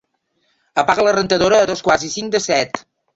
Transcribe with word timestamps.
Apaga 0.83 1.03
la 1.07 1.13
rentadora 1.17 1.59
a 1.65 1.67
dos 1.73 1.83
quarts 1.89 2.07
i 2.09 2.09
cinc 2.15 2.33
de 2.37 2.43
set. 2.47 2.81